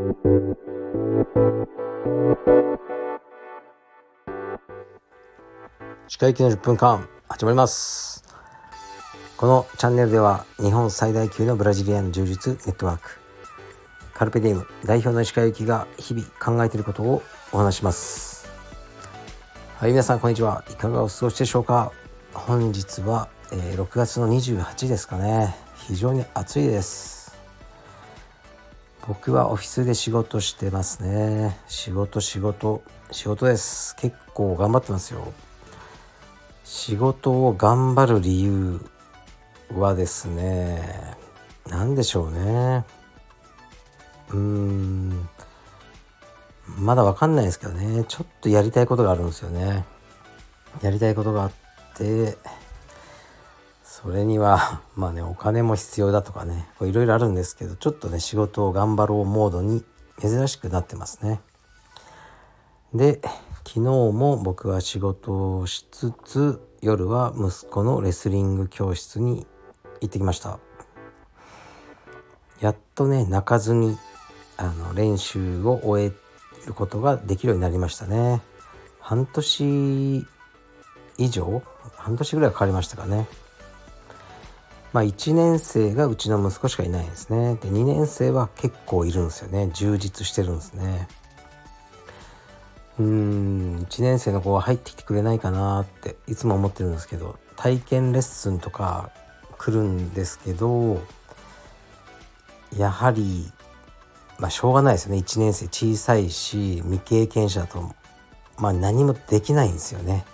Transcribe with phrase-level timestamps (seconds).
[0.00, 0.06] 歯
[6.18, 8.24] 科行きの10分間始まります。
[9.36, 13.18] このチャンネルでは日本最大級のブラジリアン柔術ネットワーク
[14.14, 17.22] カルペディウム代表の石川由紀が日々考えていることを
[17.52, 18.48] お話します。
[19.76, 20.64] はい皆さんこんにちは。
[20.70, 21.92] いかがお過ごしでしょうか？
[22.32, 25.54] 本日は、えー、6月の28ですかね。
[25.74, 27.19] 非常に暑いです。
[29.06, 31.58] 僕はオフィスで仕事してますね。
[31.66, 33.96] 仕事仕事仕事です。
[33.96, 35.32] 結構頑張ってますよ。
[36.64, 38.80] 仕事を頑張る理由
[39.74, 41.16] はですね
[41.68, 42.84] 何でしょうね。
[44.30, 45.28] うーん。
[46.78, 48.04] まだわかんないですけどね。
[48.06, 49.84] ちょっとやりたいことがあるんですよね。
[50.82, 51.52] やりたいことがあっ
[51.96, 52.36] て
[53.92, 59.84] それには まあねお金も必要だとかねいろいろあるんですけどちょっとね仕事を頑張ろうモードに
[60.20, 61.40] 珍しくなってますね。
[62.94, 63.20] で
[63.66, 69.44] 昨日も僕は仕事をしつつ夜は息子のレスリング教室に
[70.00, 70.60] 行ってきました。
[72.60, 73.98] やっとね泣かずに
[74.56, 76.12] あの練習を終え
[76.66, 78.40] ることができるようになりましたね。
[79.00, 80.26] 半年
[81.18, 81.62] 以上？
[81.96, 83.26] 半年ぐらいかかりましたかね。
[84.92, 87.56] まあ1年生がうちの息子しかいないですね。
[87.56, 89.70] で2年生は結構いるんですよね。
[89.72, 91.08] 充実してるんですね。
[92.98, 99.10] うん1年生の子が入ってきてくれないかなっていつも思ってるんですけど体験レッスンとか
[99.56, 101.00] 来るんですけど
[102.76, 103.50] やはり
[104.38, 105.18] まあしょうがないですよね。
[105.18, 107.94] 1年生小さいし未経験者だと
[108.58, 110.24] まあ何もできないんですよね。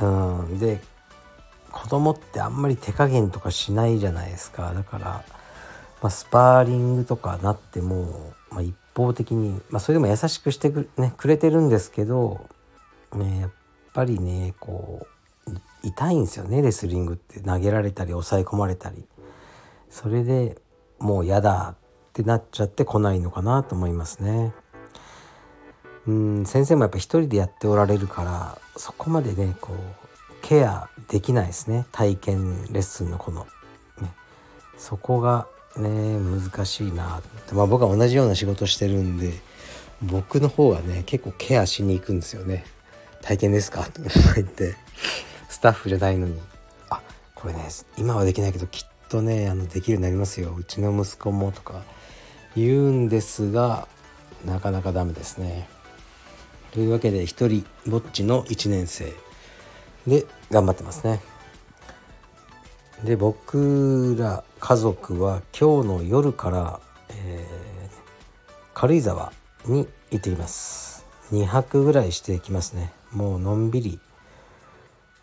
[0.00, 0.82] うんで
[1.72, 5.24] 子供ってあんまり手加減とかしないじゃないですかだから、ま
[6.02, 12.46] あ、スパーリングとかなっても、まあ、一方的に、まあ、それでも優しくしてく,、ね、くれてるんですけど、
[13.14, 13.50] ね、やっ
[13.92, 15.06] ぱりねこ
[15.46, 15.50] う
[15.82, 19.04] 痛いんですよねレスリングって投げられたり抑え込まれたり
[19.90, 20.58] それで
[20.98, 21.76] もう嫌だっ
[22.12, 24.52] てなっちゃってこないのかなと思いますね。
[26.06, 29.76] うん先生もやっぱ一人でやっておられるからそこまでねこう
[30.42, 31.86] ケアできないですね。
[31.92, 33.46] 体験レッスンのこの、
[34.00, 34.12] ね、
[34.76, 35.88] そこがね
[36.18, 37.54] 難しいなって。
[37.54, 39.32] まあ僕は同じような仕事してるんで
[40.02, 42.64] 僕の方はね結構ケアしに行くんですよね。
[43.22, 43.84] 体験ですか？
[43.84, 44.74] とか言って。
[45.48, 46.40] スタッフじゃないのに。
[46.90, 47.00] あ
[47.34, 50.54] これね今はできないけどきっとねあのできるようになりますよ。
[50.56, 51.82] うちの息子もとか。
[52.54, 53.88] 言うんですが
[54.44, 55.68] なかなかダメですね。
[56.72, 59.12] というわけで一人ぼっちの1年生。
[60.06, 61.20] で頑張ってますね。
[63.04, 69.32] で僕ら家族は今日の夜から、えー、軽井沢
[69.66, 71.04] に行ってきます。
[71.32, 72.92] 2泊ぐらいしてきますね。
[73.10, 74.00] もうのんびり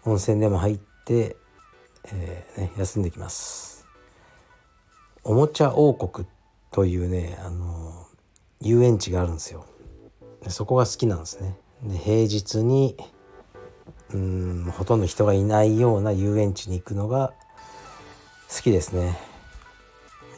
[0.05, 1.35] 温泉でも入って、
[2.05, 3.85] えーね、休んできます。
[5.23, 6.27] おもちゃ王国
[6.71, 8.07] というねあの
[8.61, 9.65] 遊園地があるんですよ。
[10.47, 11.57] そこが好きなんですね。
[11.83, 12.97] で平日に
[14.13, 17.33] うんほとんど人がいないような遊園地に行くのが
[18.53, 19.17] 好きですね。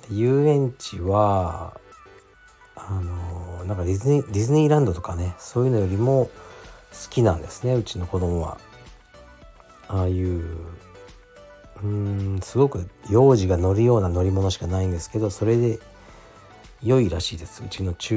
[0.10, 1.80] 遊園地は
[2.76, 8.58] あのなんかディズニーディズニーランドとかねそういうのよりも好きなんですねうちの子供は。
[9.88, 10.40] ああいう
[11.84, 15.80] うーんすごく幼児が乗るような乗り物しかないんですけどそれで
[16.82, 18.16] 良いらしいですうちの中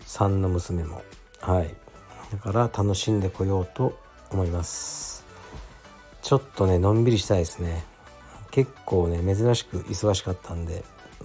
[0.00, 1.02] 3の娘も
[1.40, 1.74] はい
[2.32, 3.96] だから楽しんでこようと
[4.30, 5.24] 思います。
[6.22, 7.84] ちょっとねのんびりしたいですね。
[8.50, 10.84] 結構ね珍しく忙しかったんで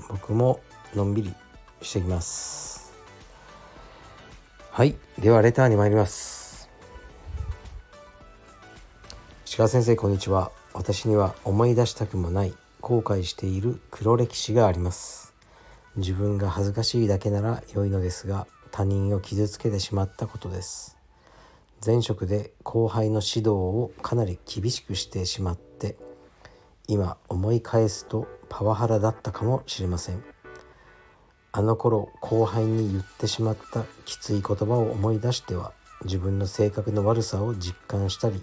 [0.10, 0.60] 僕も
[0.94, 1.34] のんびり
[1.82, 2.94] してきます。
[4.70, 4.96] はい。
[5.20, 6.70] ではレターに参ります。
[9.58, 10.52] 鹿先生こんにちは。
[10.74, 15.34] 私には思い出したくもない後悔している黒歴史があります。
[15.98, 21.01] 自分が恥ずかしいだけなら良いのですが他人を傷つけてしまったことです。
[21.84, 25.98] 前職で後輩の指導をかなり厳しくしてしまって
[26.88, 30.24] 今思い返すとパワハラだったかもしれません。
[31.54, 35.74] あの頃後輩に言ってしまったきつい言葉を思い出しては
[36.06, 38.42] 自分の性格の悪さを実感したり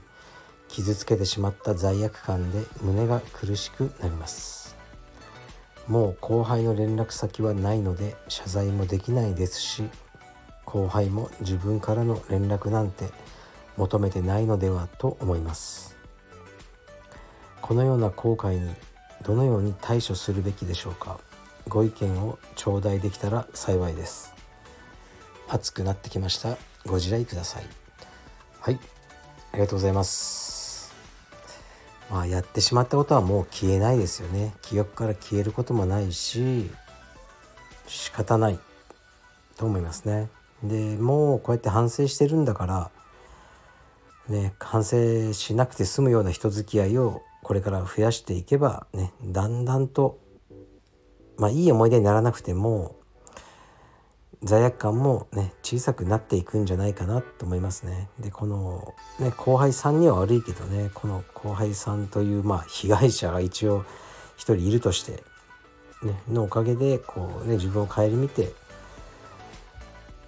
[0.68, 4.76] 傷つけてしまった罪悪感で胸が苦しくなります。
[5.86, 9.84] もう後輩の連絡先はないので謝罪もできないですし
[10.68, 13.08] 後輩も自分からの連絡なんて
[13.78, 15.96] 求めてないのではと思います。
[17.62, 18.74] このような後悔に
[19.22, 21.20] どのように対処するべきでしょうか？
[21.68, 24.34] ご意見を頂戴できたら幸いです。
[25.48, 26.58] 熱くなってきました。
[26.84, 27.66] ご自愛ください。
[28.60, 28.78] はい。
[29.52, 30.92] ありがとうございます。
[32.10, 34.52] まあやってしまったことはもう消えないですよね。
[34.60, 36.70] 記憶から消えることもないし
[37.86, 38.58] 仕方ない
[39.56, 40.28] と思いますね。
[40.62, 42.90] でもうこうやって反省してるんだから
[44.28, 50.18] ね反省しなくて済むような人付き合いをこれから増やしていけばねだんだんと
[51.36, 52.96] まあいい思い出にならなくても
[54.42, 58.08] 罪悪感もね小さくなっていくんじゃないかなと思いますね。
[58.20, 63.84] でこのね後輩さんには悪いけどねこの後輩さんというまあ被害者が一応
[64.36, 65.24] 一人いるとして、
[66.02, 68.52] ね、のおかげでこうね自分を顧みて、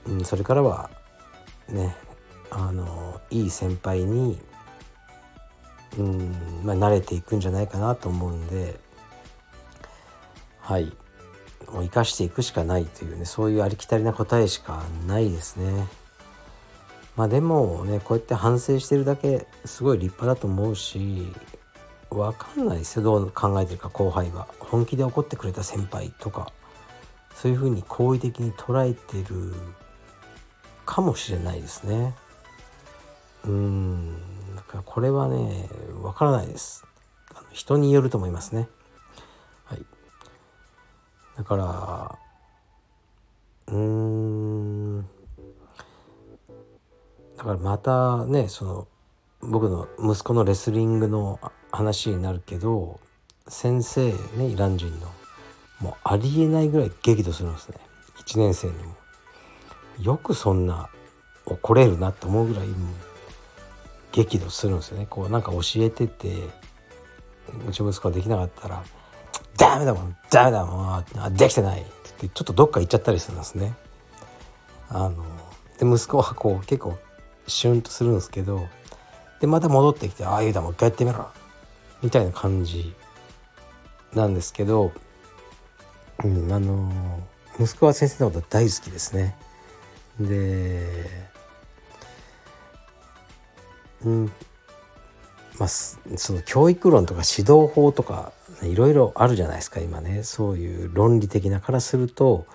[0.07, 0.91] うん、それからは
[1.69, 1.95] ね
[2.51, 4.39] あのいい先輩に、
[5.99, 8.79] うんまあ、慣れていくんじゃないかなと思うんで
[10.61, 10.93] はい。
[11.73, 15.87] もう生かしていくしかないというねそういうありきたりな答えしかないですね。
[17.17, 21.33] まあでもねこうやって反省してるだけすごい立派だと思うし
[22.09, 23.05] 分かんないですよ。
[23.05, 24.49] どう考えてるか後輩が。
[24.59, 26.53] 本気で怒ってくれた先輩とか。
[27.35, 29.55] そういうふうに好意的に捉えてる
[30.91, 32.15] かもしれないですね。
[33.45, 34.17] うん
[34.57, 35.69] だからこれはね
[36.03, 36.85] 分からないです
[37.53, 38.69] 人によると思いますね
[39.65, 39.87] はい。
[41.39, 42.19] だから
[43.69, 45.01] うーん
[47.39, 48.89] だからまたねその
[49.41, 51.41] 僕の息子のレスリングの
[51.73, 53.01] 話になるけど
[53.49, 55.07] 先生ねイラン人の
[55.81, 57.79] もうありえないぐらい激怒するんですね
[58.27, 59.00] 1年生にも。
[60.01, 60.89] よくそんな
[61.47, 62.67] 怒れるなと思うぐらい
[64.13, 66.35] 激怒するんですよねこうなんか教えてて
[67.69, 68.85] うち息子ができなかったら
[69.57, 73.75] ダメだもんダメだもんできてないって言ってちょっとどっか行っちゃったりするんですね。
[74.89, 75.25] あの
[75.79, 76.99] で息子はこう結構
[77.47, 78.67] シュンとするんですけど
[79.41, 81.29] でまた戻ってきて「ああいうだもう一回やってみろ」
[82.03, 82.95] みたいな感じ
[84.15, 84.93] なんですけど、
[86.25, 86.91] うん、あの
[87.59, 89.37] 息子は先生のこと大好きですね。
[90.21, 91.07] で、
[94.05, 94.33] うん、
[95.59, 98.33] まあ、その教育論とか指導法とか
[98.63, 102.47] いろいろあるじゃないですか今ねそういう論理的なからすると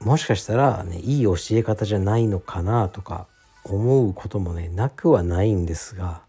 [0.00, 3.26] もしかしたら、ね、いい教え方じゃないのかなとか
[3.64, 6.22] 思うこともねなくはないんですが、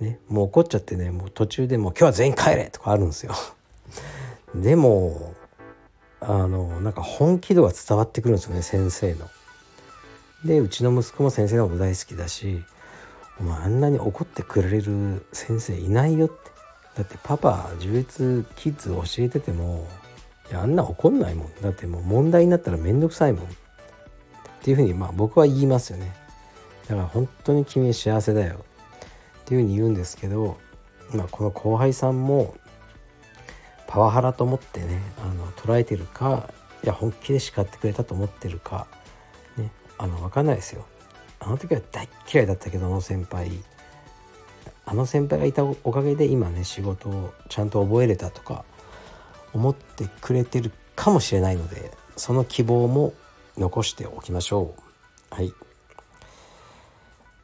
[0.00, 3.34] ね、もう怒っちゃってねもう途中でもう今日は全員帰れとかあるんですよ。
[4.54, 5.34] でも
[6.20, 9.30] あのなんか本気度が伝わってくるんですよね先生の。
[10.44, 12.62] でうちの息子も先生のこと大好きだし
[13.38, 16.50] お前あんなに怒ってくれる先生いないよって。
[16.96, 19.86] だってパパ充実キッズ教えてても
[20.50, 21.52] いやあんな怒んないもん。
[21.62, 23.44] だってもう問題になったら面倒くさいもん。
[23.44, 23.46] っ
[24.62, 26.12] ていうふうにまあ僕は言いますよね。
[26.88, 28.64] だから本当に君幸せだよ。
[29.40, 30.58] っていうふうに言うんですけど、
[31.14, 32.54] まあ、この後輩さんも
[33.86, 36.50] パワハラと思ってねあの捉えてるか
[36.84, 38.86] いや本気で叱ってくれたと思ってるか
[40.00, 40.86] あの分かんないですよ。
[41.40, 43.50] あの時は大嫌いだったけどあの先輩。
[44.86, 48.64] あの先輩がいたおかげで今ね仕事をちゃんと覚えれたとか
[49.52, 53.12] 思ってくれてるかもしれないのでその希望も
[53.58, 54.74] 残しておきましょ
[55.30, 55.34] う。
[55.34, 55.52] はい。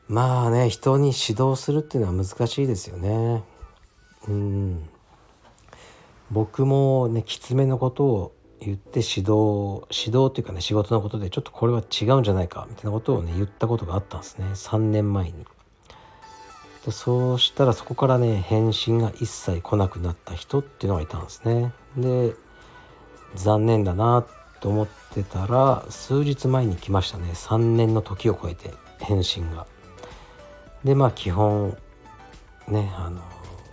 [0.09, 3.45] まあね人に指導するっていうのは難しいですよね。
[4.29, 4.89] うん。
[6.31, 15.47] 僕もねきつめのことを言って指導指導というかね仕事のことでちょっとこれは違うんじゃないかみたいなことをね言ったことがあったんですね3年前に。
[16.85, 21.73] でそうしたらそこからね返信が一切来なくなった人っていうのがいたんですね。
[21.97, 22.35] で
[23.35, 24.25] 残念だな
[24.61, 29.67] と思ってたら数日前に来ましたね3年の時を超えて返信が。
[30.85, 31.77] でまあ基本
[32.69, 33.21] ねあの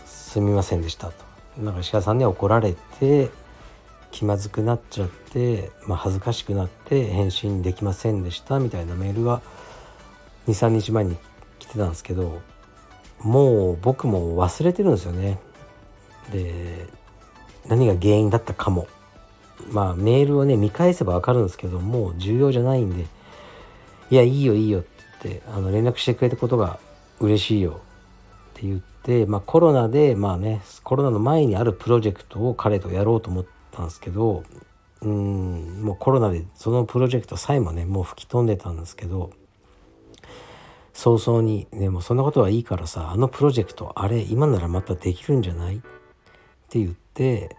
[0.06, 1.24] すみませんでしたと。
[1.58, 3.30] なんか石川さんには怒られて
[4.13, 9.41] 気まずくなっちゃって、まあ、恥ずかしくなって返信できませんでしたみたいなメールが
[10.48, 11.17] 23日前に
[11.58, 12.41] 来てたんですけど
[13.20, 15.39] もう僕も忘れてるんですよね。
[16.32, 16.86] で
[17.67, 18.88] 何が原因だったかも。
[19.72, 23.05] まあメールをね見返せば分かるんですけどもう重要じゃないんで
[24.12, 24.84] 「いやいいよいいよ」っ
[25.22, 26.79] てあの連絡してくれたことが
[27.22, 27.79] 嬉しいよ
[28.51, 34.44] って言って、まあ、コロナでまあねコロナの前にあるプロジェクトを彼とやろうと思ってたんですけど
[35.01, 39.32] うんもうコロナでそのプロジェクトさえもねもう吹き飛んでたんですけど
[40.94, 45.80] 早々に「でもそんなことはいいからさあのプロジェクトあれ今ならまたできるんじゃない?」っ
[46.70, 47.56] て言って、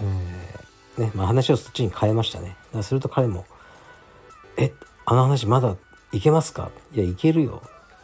[0.00, 3.44] えね、まあ、話をそっちに変えましたねだすると彼も
[4.56, 4.72] 「え
[5.04, 5.76] あの話まだ
[6.12, 7.62] いけますか?」「いやいけるよ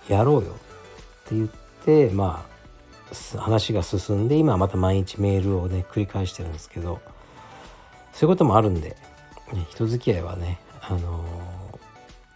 [0.09, 0.55] やろうよ」っ
[1.29, 1.49] て言っ
[1.85, 7.01] てまあ話が進んで今また毎日メールをね繰り返してるんですけど
[8.13, 8.97] そういうこともあるんで、
[9.53, 11.79] ね、人付き合いはね、あのー、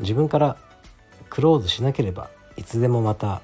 [0.00, 0.56] 自分から
[1.30, 3.42] クローズしなければいつでもまた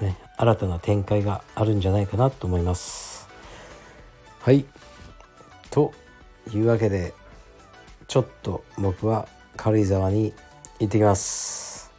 [0.00, 3.28] ね新たな展開があるんじゃないかなと思います。
[4.40, 4.64] はい
[5.70, 5.92] と
[6.52, 7.12] いうわけで
[8.06, 10.32] ちょっと僕は軽井沢に
[10.78, 11.90] 行ってきます。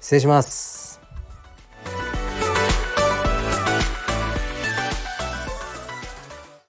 [0.00, 0.81] 失礼します。